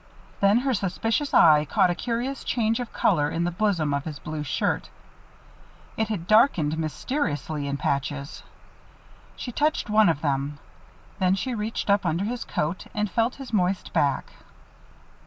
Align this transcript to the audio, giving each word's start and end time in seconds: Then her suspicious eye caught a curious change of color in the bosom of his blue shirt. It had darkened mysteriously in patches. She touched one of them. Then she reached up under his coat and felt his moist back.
Then 0.39 0.57
her 0.61 0.73
suspicious 0.73 1.31
eye 1.31 1.63
caught 1.65 1.91
a 1.91 1.93
curious 1.93 2.43
change 2.43 2.79
of 2.79 2.91
color 2.91 3.29
in 3.29 3.43
the 3.43 3.51
bosom 3.51 3.93
of 3.93 4.05
his 4.05 4.17
blue 4.17 4.41
shirt. 4.41 4.89
It 5.95 6.07
had 6.07 6.25
darkened 6.25 6.75
mysteriously 6.79 7.67
in 7.67 7.77
patches. 7.77 8.41
She 9.35 9.51
touched 9.51 9.91
one 9.91 10.09
of 10.09 10.21
them. 10.21 10.57
Then 11.19 11.35
she 11.35 11.53
reached 11.53 11.91
up 11.91 12.03
under 12.03 12.23
his 12.25 12.43
coat 12.45 12.87
and 12.95 13.11
felt 13.11 13.35
his 13.35 13.53
moist 13.53 13.93
back. 13.93 14.25